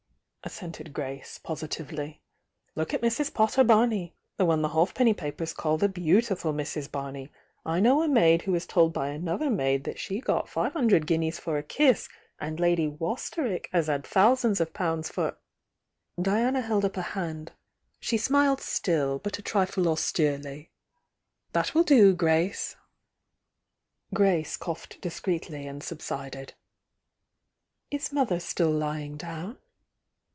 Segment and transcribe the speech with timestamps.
[0.43, 2.19] assented Grace, positively.
[2.73, 3.31] "Look at Mrs.
[3.31, 6.91] Potter Barney!— the one the halfpenny newspapers call the 'beautiful Mrs.
[6.91, 7.31] Barney'!
[7.63, 11.05] I know a maid who was told by another maid that she got five hundred
[11.05, 12.09] guineas for a kiss!—
[12.39, 15.37] and Lady Waster wick has had thousands of pounds for"
[16.21, 17.51] Diana held up a hand,—
[17.99, 20.71] she smiled still, but a trifle austerely.
[21.53, 22.75] "That wiU do, Grace!"
[24.11, 26.55] Grace coughed discreetly and subsided.
[27.91, 29.59] "Is mother still lying down?"